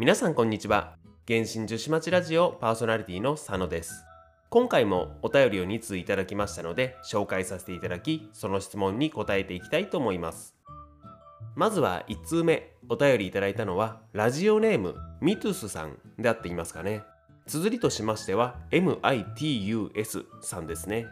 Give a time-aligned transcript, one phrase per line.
[0.00, 0.96] 皆さんこんにちは。
[1.28, 4.06] 原神女子町ラジオパーソナリティの佐野です。
[4.48, 10.56] 今回もお便りを2通いただきましたので紹介させていただきその質問に答えていきたいと思います。
[11.54, 17.02] まずは1通目お便りいただいたのはラジオネームミトゥスさんであっていますかね。
[17.46, 21.08] 綴りとしましては MITUS さんですね。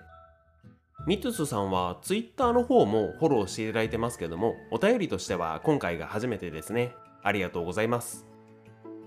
[1.07, 6.95] ミトゥスさんは Twitter の方もフォローしていただいてますけどもお便りとしては今回が初めてですね。
[7.23, 8.27] ありがとうございます。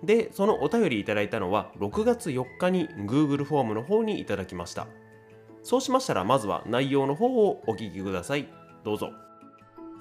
[0.03, 4.87] で、そのお便りいただいたのは6月4日に Google フォームの方にいただきました。
[5.63, 8.51] そうしましたらまずは内容の方をお聞きください。
[8.83, 9.11] どうぞ。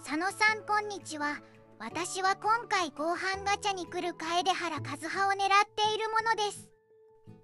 [0.03, 1.41] 佐野さんこんにちは。
[1.79, 5.39] 私は今回後半ガチャに来る楓原和葉を狙っ
[5.75, 6.71] ているものです。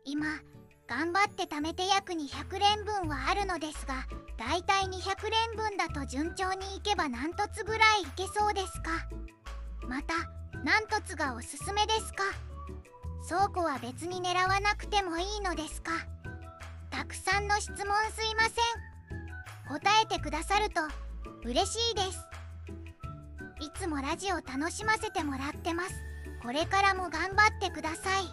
[0.04, 0.26] 今、
[0.86, 4.06] 頑張って貯めて約200連分はあるのですが、
[4.38, 8.92] だいたい200連分だと順調にいけば何凸ぐらいいけそうですか？
[9.88, 10.14] また、
[10.66, 12.24] 何凸がおすすめですか？
[13.28, 15.92] 倉庫は別に狙わなくてもいいのですか？
[16.90, 18.52] たくさんの質問すいません。
[19.68, 20.80] 答えてくださると
[21.44, 22.18] 嬉しいです。
[23.60, 25.94] いつもラジオ楽しませてもらってます。
[26.42, 28.24] これからも頑張ってください。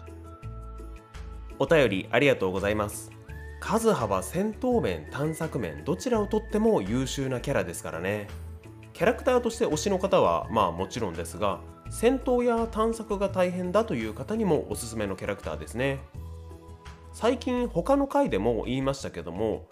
[1.60, 3.12] お便りありがとうございます。
[3.60, 8.26] カズハは戦闘面探索面どちらをとっても優秀なキャラですからね。
[8.92, 11.60] キャラクターとして推しの方はまあもちろんですが
[11.94, 16.00] 戦闘や探索が大変だという方にもおすすめのキャラクターですね。
[17.12, 19.68] 最近他の回でも言いましたけども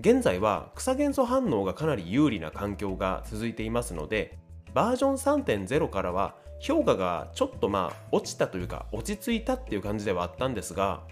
[0.00, 4.36] 現在は草元素反応がかなり有利な環境が続いていますので
[4.74, 11.02] バージョン3.0からは評価がちょっとまあ落ちたというか落ち着いたっていう感じではあったんですが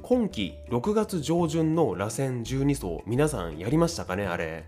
[0.00, 4.64] 今季6月上旬の螺旋12層皆さんやりましたかねあれ。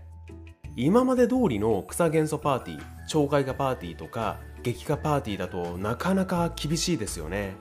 [0.77, 7.55] 今まで通りの草元素パーティー超開花パーティーとか激化パーティーだとなかなか厳しいですよね。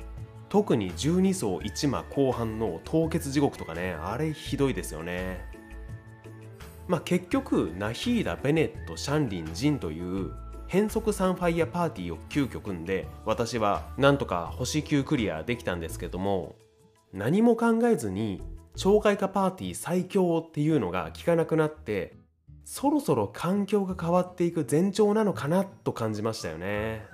[0.49, 5.45] 特に12層1魔後半の凍結地獄とかねあれひどいですよね。
[6.89, 10.33] まあ結局ナヒーダベネットシャンリンジンという
[10.67, 16.57] 変則サンファイアパーティーを急遽組んで私はなんとか星9クリアできたんですけども
[17.13, 18.41] 何も考えずに
[18.77, 22.20] 超開花パーティー最強っていうのが効かなくなって
[22.73, 27.05] そろそろ環境が変わっていく前兆なのかなと感じましたよね。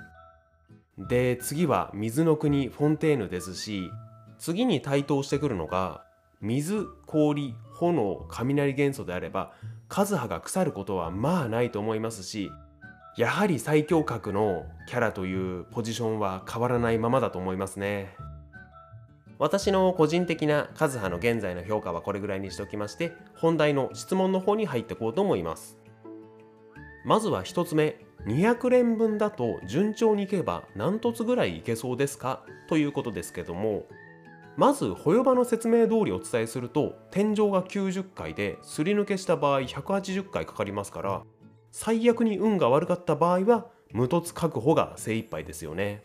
[0.99, 3.91] で次は水の国フォンテーヌですし
[4.37, 6.05] 次に台頭してくるのが
[6.43, 9.55] 水氷炎雷元素であれば
[9.89, 12.51] 数葉が腐ることはまあないと思いますし
[13.17, 18.15] やはり最強格のキャラというポジションは変わらないままだと思いますね。
[19.39, 25.77] 私の個人的なカズハの現在の評価はこれぐらいにしておきまして本題の質問の方に入っていこうと思います
[27.05, 32.45] まずは1つ目200連分だと順調にいけば何凸ぐらいいけそうですか？
[32.69, 33.85] ということですけども
[34.57, 41.23] まずホヨバの説明通りお伝えすると天井が90回ですり抜けした場合180回かかりますから
[41.71, 46.03] 最悪に運が悪かった場合は無凸確保が精一杯ですよね。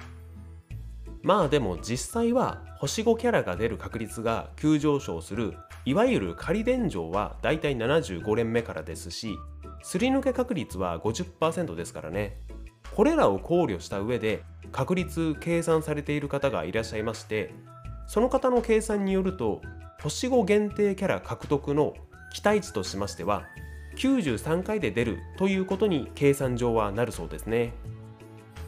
[1.23, 5.55] まあでも実際は星5キャラが出る確率が急上昇する
[5.85, 9.37] いわゆる仮伝承はだいたい75連目からですし
[9.83, 12.37] すり抜け確率は50%ですからね
[12.95, 17.53] これらを考慮した上で確率計算されている方がいらっしゃいまして
[18.07, 19.61] その方の計算によると
[20.01, 21.93] 星5限定キャラ獲得の
[22.33, 23.43] 期待値としましては
[23.97, 27.73] 93回で出るということに計算上はなるそうですね。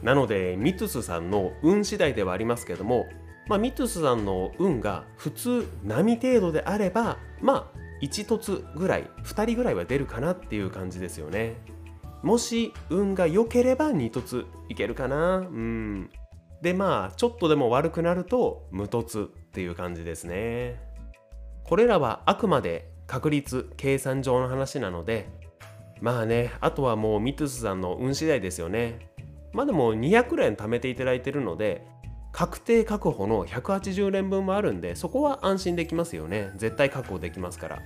[0.04, 3.06] なのでミトゥスさんの運次第ではありますけども、
[3.48, 11.54] まあ、ミトゥスさんの運が普通波程度であればまあ1凸ぐらい2人ぐらいは出るかなっていう感じですよね。
[12.22, 15.38] もし運が良ければ2凸いけるかな。
[15.38, 16.10] うん。
[16.60, 20.80] でまあちょっとでも悪くなると無凸っていう感じですね。
[21.64, 25.28] これらはあくまで確率計算上の話なので
[26.02, 29.13] まあねあとはもうミトゥスさんの運次第ですよね。
[29.54, 31.86] まあでも200連貯めていただいてるので
[32.32, 36.50] 確定確保の180連分もあるんでそこは安心できますよね。
[36.56, 37.82] 絶対確保できますから。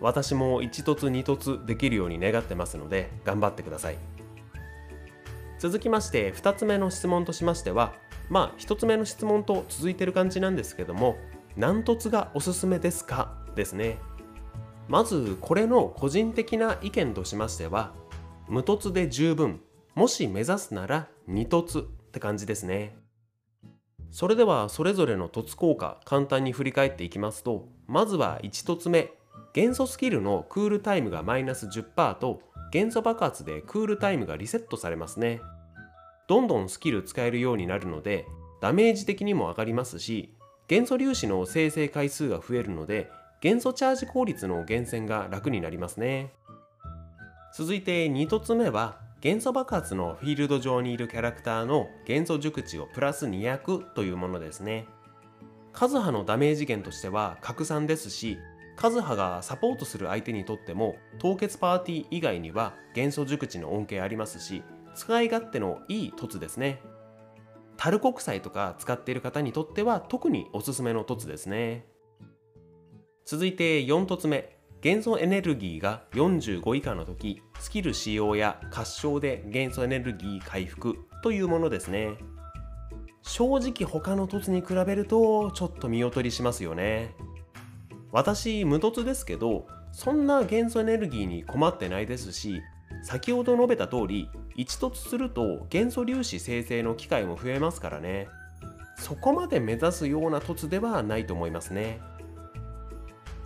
[0.00, 3.96] 私も1凸2凸できるように願ってますので頑張ってください。
[5.58, 7.94] 続きまして2つ目の質問としましては
[8.28, 11.16] まあ1つ目の質問と続いてる感じなんですけども
[11.56, 13.34] 何凸がおすすめですか？
[13.54, 13.98] ですね。
[14.88, 17.92] まずこれの個人的な意見としましては
[18.48, 19.60] 無凸で十分
[19.94, 22.96] もし目指すなら2凸って感じですね。
[24.10, 29.10] それではそれぞれの凸効果簡単に振り返っていきますとまずは1凸目
[29.54, 32.42] 元素スキルのクールタイムがマイナス10%と
[32.72, 35.40] 元素爆発でクールタイムがリセットされますね。
[36.28, 38.26] どんどんスキル使えるようになるので
[38.62, 40.34] ダメージ的にも上がりますし
[40.68, 43.10] 元素粒子の生成回数が増えるので
[43.42, 46.32] 元素チャージ効率の源泉が楽になりますね。
[47.54, 54.88] 続いて2つ目は元素爆発のフィールド上にいるキャラクターの元素熟知をプラス200というものですね。
[55.72, 58.36] カズハのダメージ源としては拡散ですし
[58.74, 64.64] カズハがサポートする相手にとっても凍結パーティー以外には元素熟知の恩恵ありますし
[64.96, 66.82] 使い勝手のいい凸ですね。
[67.76, 71.86] タル国債とか使っている方にとっては特におすすめの凸ですね。
[73.24, 74.61] 続いて4凸目。
[74.82, 82.16] 元素エネルギーが45以下の時スキル使用や滑傷で元素エネルギー回復というものですね。
[83.22, 87.14] 正直他の凸に比べるとちょっと見劣りしますよね。
[88.10, 92.60] 私無凸ですけどそんな元素エネルギーに困ってないですし
[93.04, 94.28] 先ほど述べた通り
[94.58, 98.26] 1凸すると元素粒子生成の機会も増えますからね。
[98.96, 102.00] そこまで目指すような凸ではないと思いますね。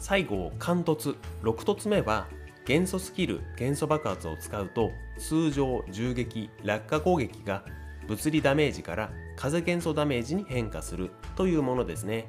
[0.06, 2.28] 最後貫突6凸目は
[2.64, 7.64] 元素スキル元素爆発を使うと通常銃撃落下攻撃が
[8.06, 12.28] 物理ダメージから風元素ダメージに変化するというものですね。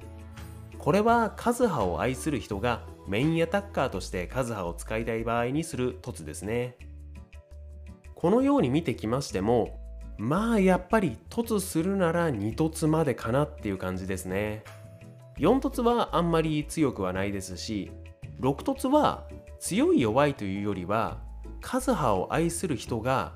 [0.79, 6.77] これはカズハを愛する人がメインアタッカーとしてカズハを使いたい場合にする凸ですね。
[8.15, 9.79] このように見てきましても
[10.17, 14.63] まあやっぱり凸するなら2凸までかなっていう感じですね。
[15.39, 17.91] 4凸はあんまり強くはないですし
[18.41, 19.25] 6凸は
[19.59, 21.19] 強い弱いというよりは
[21.61, 23.33] カズハを愛する人が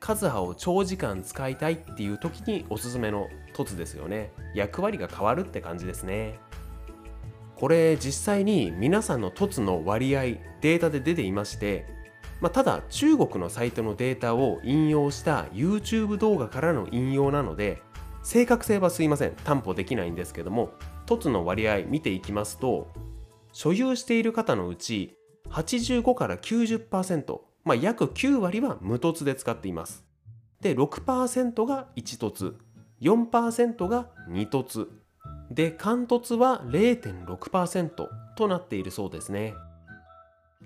[0.00, 4.32] カズハを長時間使いたいっていう時におすすめの凸ですよね。
[4.54, 6.40] 役割が変わるって感じですね。
[7.54, 11.86] これ実際に皆さんの凸の割合データで出ていまして
[12.42, 17.80] まあ、ただ中国のサイトのデータを引用した YouTube 動画からの引用なので
[18.24, 19.32] 正確性はすいません。
[19.44, 20.72] 担保できないんですけども
[21.06, 22.88] 凸の割合見ていきますと
[23.52, 25.16] 所有している方のうち
[25.50, 30.04] 85から90%、まあ、約9割は無凸で使っています。
[30.60, 32.56] で6%が1凸
[33.02, 34.88] 4%が2凸。
[35.50, 39.54] で貫凸は0.6%となっているそうですね。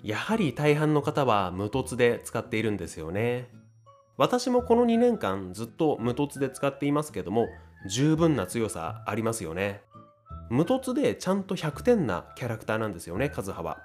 [0.04, 3.48] やはり大半の方は無凸で使っているんですよね。
[4.16, 7.48] 私もこの2年間ずっと無凸で使っていますけども
[7.88, 9.82] 十分な強さありますよね。
[10.50, 13.78] 無凸でちゃんと100点なキャラクターなんですよねカズハは。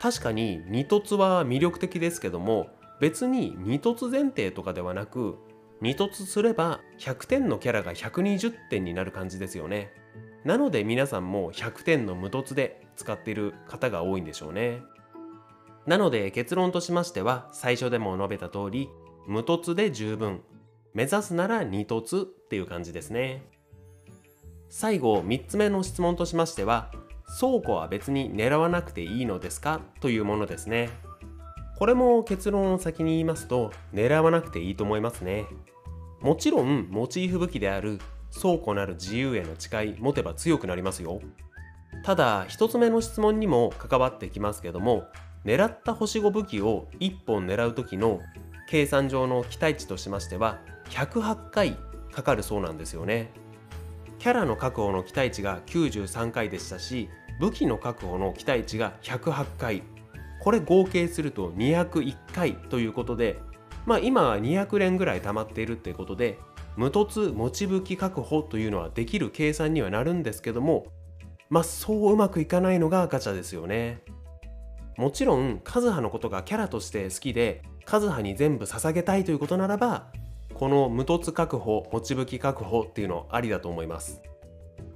[0.00, 2.70] 確かに2凸は魅力的ですけども
[3.00, 5.38] 別に2凸前提とかではなく
[5.82, 9.92] 2凸すれば100点のキャラが120点になる感じですよね。
[10.44, 14.82] なので皆さんも100点の無凸で使っている方が多いんでしょうね。
[15.86, 18.88] なので結論としましては最初でも述べた通り
[19.26, 20.42] 無凸で十分。
[20.94, 23.44] 目指すなら二凸っていう感じですね。
[24.74, 26.90] 最後3つ目の質問としましては
[27.38, 29.82] 倉庫は別に狙わなくていいのですか？
[30.00, 30.88] というものですね。
[31.76, 35.44] これも結論を先に言いますと狙わなくていいと思いますね。
[36.22, 38.00] もちろんモチーフ武器である
[38.34, 41.20] 倉庫なる自由への誓い持てば強くなりますよ。
[42.02, 45.04] ただ1つ目の質問にも関わってきますけども
[45.44, 48.20] 狙った星5武器を1本狙う時の
[48.70, 51.76] 計算上の期待値としましては108回
[52.10, 53.30] かかるそうなんですよね。
[54.22, 57.10] キャラの確保の期待値が93回でしたし
[57.40, 59.82] 武器の確保の期待値が108回。
[60.40, 63.40] これ合計すると201回ということで
[63.84, 66.38] まあ今は200連ぐらい溜まっているっていうことで
[66.76, 70.86] 無凸持ち武器確保というのはできる計算にはなるんですけども
[71.50, 74.02] まあそううまくいかないのがガチャですよね。
[74.96, 80.12] もちろんカズハのことがキャラとして好きでカズハに全部捧げたいということならば
[80.62, 84.22] この無凸確保持ち武器確保っていうのありだと思います。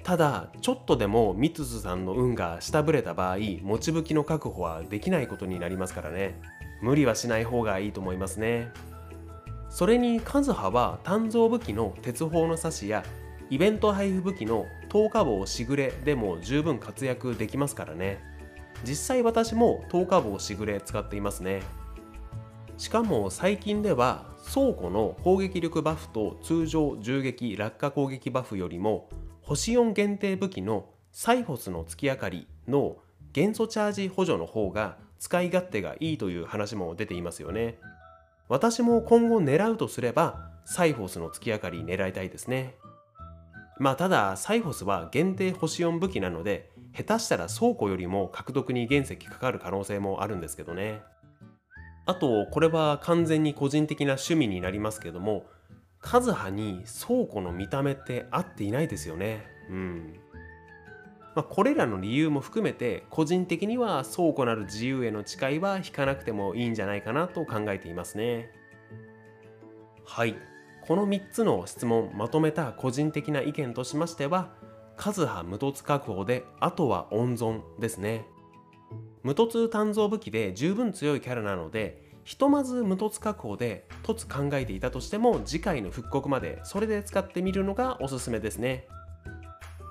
[0.05, 6.41] ただちょっとでもミツスさんの運が下振れた場合持ち武器の確保はできないことになりますからね。
[6.83, 8.69] 無理はしない方がいいと思いますね。
[9.69, 13.03] それにカズハは鍛造武器の鉄砲の刺しや
[13.51, 18.21] イベント配布武器の10日棒しぐれでも十分活躍できますからね。
[18.85, 21.61] 実際私も10日棒しぐれ使っていますね。
[22.78, 29.09] しかも最近では倉庫の攻撃力バフと通常銃撃落下攻撃バフよりも
[29.40, 32.97] 星4限定武器のサイフォスの月明かりの
[33.33, 37.78] 元素チャージ補助の方が使い勝手がいいという話も出ていますよね。
[38.49, 42.75] 私も今後狙うとすればサイフォスの月明かり狙いたいですね。
[43.78, 51.02] まあただサイフォスは限定星4武器なので下手したら倉庫よりも獲得に原石かかる可能性もあるんですけどね。
[52.07, 55.47] あとこれは完全に個人的な趣味になりますけども
[56.01, 59.45] カズハに倉庫の見た目って合っていないですよね。
[59.69, 60.21] うん。
[61.35, 68.51] まあ、これらの理由も含めて個人的には倉庫なる自由への誓いは引かなくてもいいんじゃないかなと考えていますね。
[70.05, 70.37] はい。
[70.83, 74.51] この3つの質問まとめた個人的な意見としましては
[74.97, 78.25] カズハ無凸確保であとは温存ですね。
[79.26, 88.87] 無凸鍛造武器で十分強いキャラなのでひとまず無凸確保で凸考えていたとしても次回の復刻までそれで使ってみるのがおすすめですね。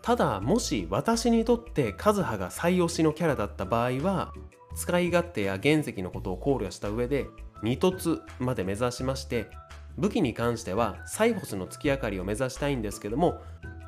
[0.03, 4.31] ただもし私にとってカズハが最推しのキャラだった場合は
[4.73, 7.27] 使い勝手や原石のことを考慮した上で
[7.61, 9.49] 2凸まで目指しまして
[9.97, 13.41] 武器に関してはサイホスの月明かりを目指したいんですけども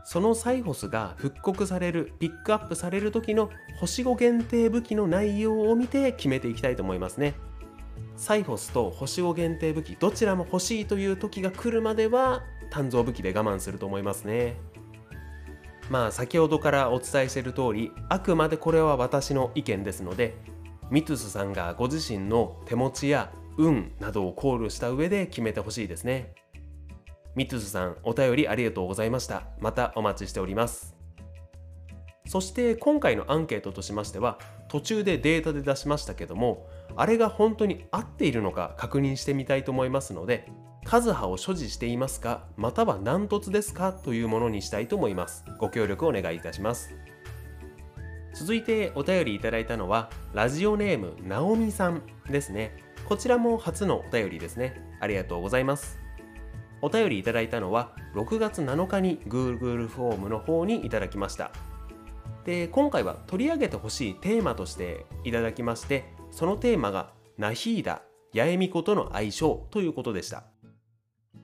[0.09, 7.33] そのサイホスが復刻されるピックアップされる時の星5限定武器の内容を見て決めていきたいと思いますね。
[8.15, 14.55] サイホスと星5限定武器どちらも欲しいという時が来るまでは鍛造武器で我慢すると思いますね。
[15.89, 20.37] まあ先ほどからお伝えしている通りあくまでこれは私の意見ですので
[20.89, 26.33] ミトゥスさんがご自身の手持ちや運などを考慮した上で決めてほしいですね。
[27.37, 29.43] ミトゥスさんお便りありがとうございました。
[29.59, 30.95] またお待ちしております。
[32.25, 34.39] そして今回のアンケートとしましては
[34.69, 40.49] 途中でデータで出しましたけどもあれが本当に合っているのか確認してみたいと思いますので
[40.83, 45.45] カズハを所持していますかまたは何凸ですかというものにしたいと思います。
[45.59, 46.95] ご協力お願いいたします。
[48.33, 52.75] 続いてお便りいただいたのはラジオネームなおみさんですね。
[53.07, 54.81] こちらも初のお便りですね。
[54.99, 56.06] ありがとうございます。
[56.81, 61.51] お便りいただいたのは6月7日に Google フォームの方にいただきました。
[62.45, 68.01] で今回は取り上げてほしいテーマとしていただきましてそのテーマがナヒーダ
[68.33, 70.43] 八重美子との相性ということでした。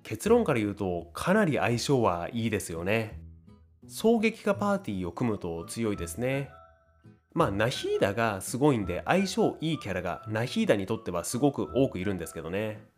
[0.04, 3.20] 結論から言うとかなり相性はいいですよね。
[3.88, 6.50] 衝撃化パーティーを組むと強いですね。
[7.34, 12.93] まあナヒーダがすごいんで相性いいキャラがナヒーダにとってはすごく多くいるんですけどね。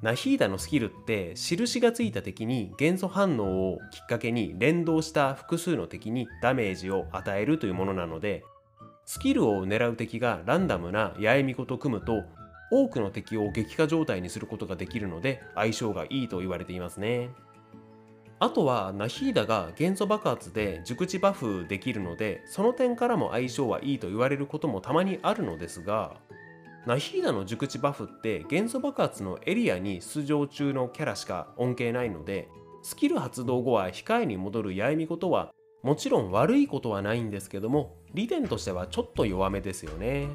[0.00, 8.44] ナヒーダのスキルって印がついた敵に元素反応をきっかけに連動した複数の敵にダメージを与えるというものなので
[9.06, 12.22] スキルを狙う敵がランダムな八重巫女と組むと
[12.70, 17.30] 多くの敵を撃破状態にすることができるので相性がいいと言われていますね。
[18.40, 26.14] あとはナヒーダが元素爆発で熟知バフできるのでその点からも相性はいいと言われることもたまにあるのですが
[26.86, 32.48] ナヒーダの熟知バフって元素爆発のエリアに出場中のキャラしか恩恵ないので
[32.82, 40.28] スキル発動後は控えに戻る八重巫女とはもちろん悪いことはないんですけども利点としてはちょっと弱めですよね。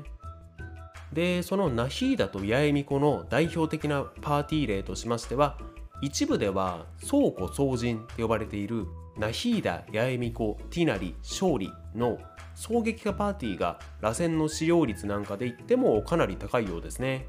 [1.12, 5.58] でそのナヒーダと八重巫女の代表的なパーティー例としましては
[6.02, 12.18] 一部では倉庫総人と呼ばれているナヒーダ八重巫女ティナリ勝利の
[12.56, 17.28] 衝撃化パーティーが螺旋の使用率なんかで言ってもかなり高いようですね。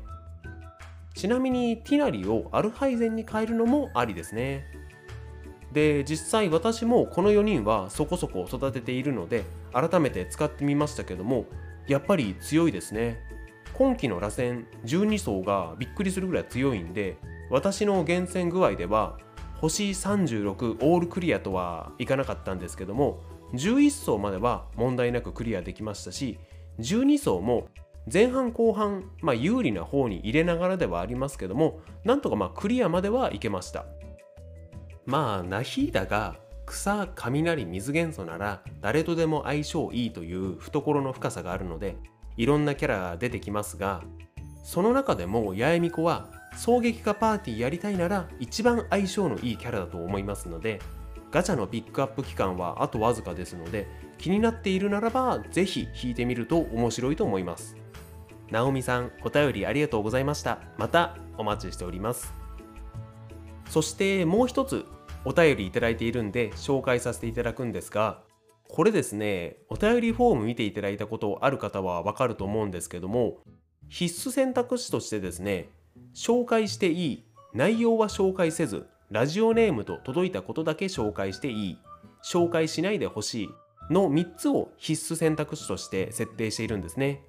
[1.14, 4.64] ちなみにティナリをアルハイゼンに変えるのもありですね。
[5.72, 11.46] で実際私もこの4人はそこそこ育てているので改めて使ってみましたけども
[11.88, 13.20] やっぱり強いですね。
[13.74, 17.16] 今期の螺旋12層がびっくりするぐらい強いんで
[17.50, 19.18] 私の厳選具合では
[19.56, 23.20] 星36オールクリアとはいかなかったんですけども
[23.54, 26.38] 11層までは問題なくクリアできましたし
[26.80, 27.68] 12層も
[28.12, 33.86] 前半後半、まあ、有利な方に入れながらではありますけどもなんとかまあクリアまではいけました。
[35.06, 41.96] まあナヒーダが草雷水元素なら誰とでも相性いいという懐の深さがあるので
[42.36, 44.02] いろんなキャラが出てきますが
[44.64, 50.80] その中でも八重巫女は衝撃化パーティーやりたいなら一番相性のいいキャラだと思いますので
[51.34, 53.88] ガチャのピックアップ期間はあとわずかですので
[54.18, 57.76] 気になっているならばぜひ引いてみると面白いと思います。
[58.52, 60.60] なおみさんお便りありがとうございました。
[60.78, 62.32] またお待ちしております。
[63.68, 64.86] そしてもう一つ
[65.24, 68.22] お便りいただいているんで紹介させていただくんですが
[68.68, 73.38] これですねお便りフォーム見ていただいたことある方はわかると思うんですけども
[73.88, 75.68] 必須選択肢としてですね
[76.14, 77.24] 紹介していい
[77.54, 81.78] 内容は紹介せずラジオネームと届いたことだけ紹介していい。
[82.22, 83.48] 紹介しないでほしい。
[83.90, 87.22] の3つを必須選択肢として設定しているんですね。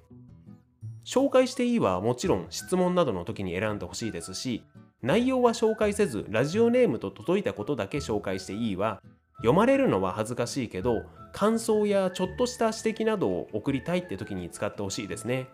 [1.06, 4.64] 紹介していいはもちろん質問などの時に選んでほしいですし
[5.02, 9.00] 内容は紹介せずラジオネームと届いたことだけ紹介していいは
[9.36, 15.48] 読まれるのは恥ずかしいけど感想やちょっとした指摘などを送りたいって時に使ってほしいですね。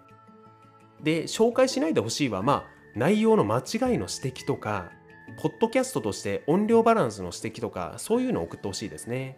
[1.02, 2.64] で紹介しないでほしいはまあ
[2.94, 3.62] 内容の間違い
[3.98, 4.90] の指摘とか
[5.38, 9.36] ポッドキャストとして音量バランスの指摘とかそういうのを送ってほしいですね。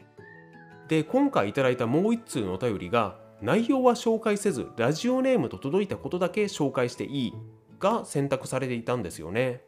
[0.89, 7.33] で今回いただいたもう1通のお便りが内容は紹介せずラジオネームと届いたことだけ紹介していい
[7.79, 9.63] が選択されていたんですよね。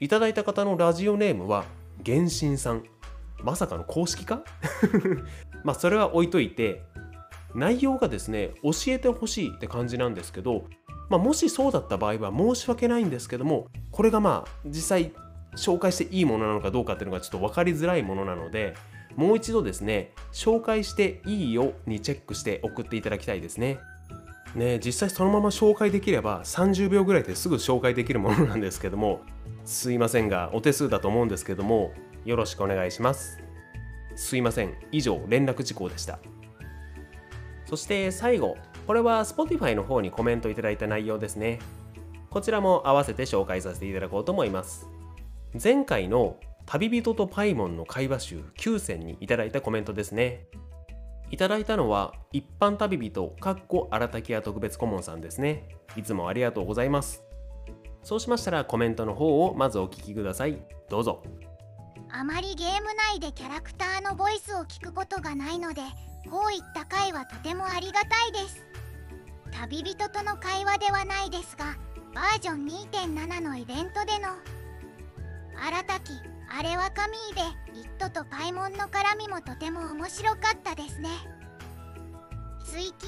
[0.00, 1.64] いただいた方のラジオネームは
[2.04, 2.84] 原神さん。
[3.42, 4.42] まさかの公式か？
[5.64, 6.82] まあそれは置いといて
[7.54, 10.64] 内容がですね教えてほしいって感じなんですけど、
[11.10, 15.12] まあ、もしそうだった場合は申し訳ないんですけどもこれがまあ実際
[15.56, 18.74] 紹介していいものなのかどうかっていうのがちょっと分かりづらいものなので
[19.16, 23.78] もう一度ですね紹介していいよにチェックして送っていただきたいですね。
[24.54, 29.22] ね実際そのまま紹介できれば30秒ぐらいですぐ紹介できるものなんですけども
[29.64, 31.92] すいませんがお手数だと思うんですけども
[32.24, 33.38] よろしくお願いします。
[34.14, 34.74] すいません。
[34.92, 36.18] 以上連絡事項でした。
[37.72, 41.58] そして最後これは Spotify の方にコメントいただいた内容ですね。
[42.28, 44.90] こちらも合わせて紹介させていただこうと思います。
[45.54, 46.36] 前回の
[46.66, 50.48] 旅人とパイモンの会話集9選にいただいたコメントですね。
[51.30, 55.66] いただいたのは一般旅人かっこ荒滝屋特別顧問さんですね。
[55.96, 57.24] いつもありがとうございます。
[58.02, 60.58] そうしましたらコメントの方をまずお聞きください。
[60.90, 61.22] どうぞ。
[62.10, 65.80] あまりゲーム内でキャラクターのボイスを聞くことがないので
[66.30, 68.66] こういった回はとてもありがたいです。
[69.52, 71.76] 旅人との会話ではないですが
[72.14, 74.28] バージョン2.7のイベントでの
[75.56, 76.14] 荒滝
[76.48, 81.08] あれは神でイットとパイモンの絡みもとても面白かったですね。
[82.64, 83.06] 追記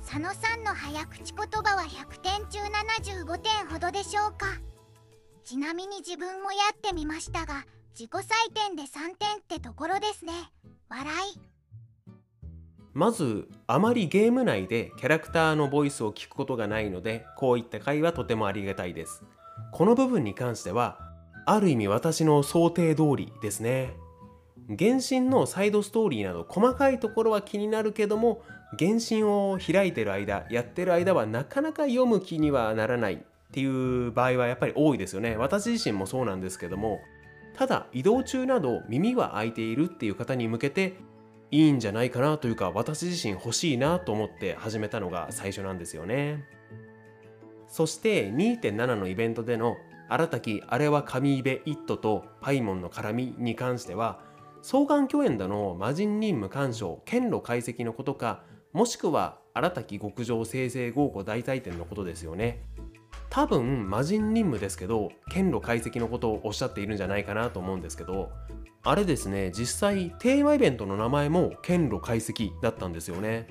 [0.00, 4.46] 佐野さんの早口言葉は100点中75点ほどでしょうか。
[5.44, 10.32] ちなみに自分もやってみましたが自己採点で3点ってところですね。
[10.88, 11.49] 笑い。
[13.00, 19.24] まずあまりゲーム内でキャラクターのボイスを聞くことがないのでこういった回はとてもありがたいです。
[19.72, 20.98] この部分に関しては
[21.46, 23.96] ある意味私の想定通りですね。
[24.68, 28.42] 原神のサイドストーリーなど細かいところは気になるけども
[28.78, 33.18] 原神を開いてる間やってる間はなかなか読む気にはならないっ
[33.50, 35.38] ていう場合はやっぱり多いですよね。
[35.38, 37.00] 私自身もそうなんですけども
[37.56, 40.96] ただ移動中など耳は開いているっていう方に向けて
[41.50, 46.44] いいんじゃないかなというか私自身欲しいなと思って始めたのが最初なんですよね。
[47.66, 49.76] そして2.7のイベントでの
[50.08, 54.20] 荒滝あれは神イベイットとパイモンの絡みに関しては
[54.62, 62.64] 双眼鏡園だの魔人任務干渉剣路解析のことかもしくは荒滝極上生成合庫大体点のことですよね。
[63.30, 68.30] 多分魔人任務ですけど剣路解析のことをおっしゃっているんじゃないかなと思うんですけど
[68.82, 73.46] あれですね実際テーマイベントの名前も剣路解析だったんですよね。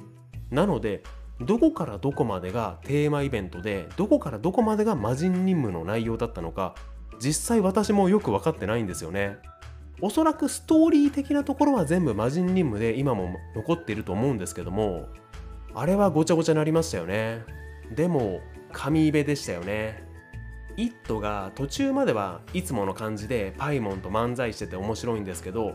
[0.50, 1.04] なので
[1.39, 6.76] どこからどこまでがテーマイベントでどこからどこまでが魔人任務の内容だったのか
[7.20, 9.38] 実際私もよく分かってないんですよね。
[10.02, 15.10] おそらくストーリー的なところは全部魔人任務で今も残っていると思うんですけども
[15.76, 17.44] あれはごちゃごちゃになりましたよね。
[17.94, 20.09] でも神イベでしたよね。
[20.80, 25.74] イットが途中まではいつもの感じでパイモンと漫才してて面白いんですけど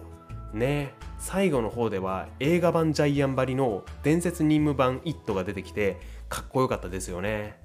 [0.55, 5.99] ね最後の方では映画版ジャイアンバリの伝説任務版イットが出てきて
[6.31, 7.63] かっこよかったですよね。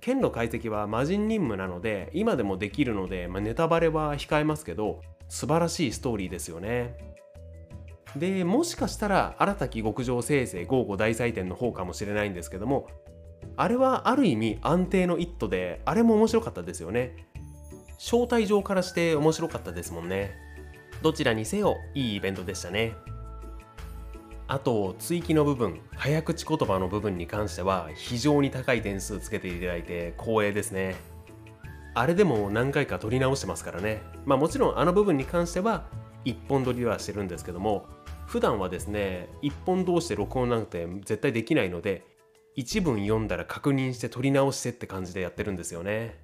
[0.00, 6.96] 剣の解析は魔人任務なので今でもできるので、まあ、ネタバレは控えますけど素晴らしいストーリーですよね。
[8.16, 12.88] でもしかしたら新たき極上生成豪語大祭典の方かもしれないんですけども
[13.56, 17.26] あれはある意味安定の「イット!」であれも面白かったですよね。
[17.98, 20.34] 招待状からして面白かったですもんね。
[21.02, 22.94] どちらにせよいいイベントでしたね。
[24.46, 30.96] あと追記の部分早口言葉の部分に関しては非常に高い点数つけていただいて光栄ですね。
[31.94, 34.00] あれでも何回か撮り直してますからね。
[34.24, 35.86] まあもちろんあの部分に関しては
[36.24, 37.86] 一本撮りはしてるんですけども
[38.26, 42.04] 普段はですね一本通して録音なんて絶対できないので
[42.58, 46.16] 一文読んだら確認して撮り直してって感じでやってるんですよね。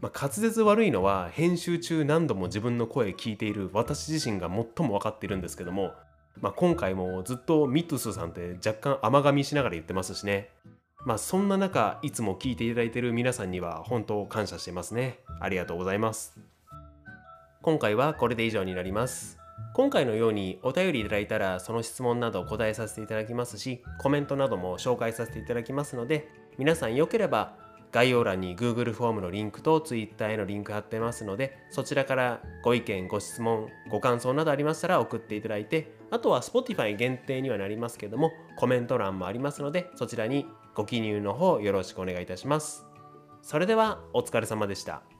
[0.00, 5.92] まあ、滑舌悪いのは編集中何度も自分の声聞いている私自身が最も分かっているんですけども、
[6.40, 10.48] まあ、今回もずっとミットスさんって若干甘噛みしながら言ってますしね。
[11.04, 15.18] まあそんな中いつも聞いていただいている皆さんには本当感謝してますね。
[15.38, 16.34] ありがとうございます。
[17.60, 19.45] 今回はこれで以上になります。
[19.76, 27.52] 今回のようにお便りいただいたらその質問など答えさせていただきますしコメントなども紹介させていただきますので皆さんよければ
[27.92, 42.86] 概要欄に Google フォームのリンクと Twitter へのリンク貼ってますのでそちらからご意見ご質問ご感想などありましたら送っていただいてあとは Spotify 限定にはなりますけどもコメント欄もありますのでそちらにご記入の方よろしくお願いいたします。
[43.42, 45.15] それではお疲れ様でした。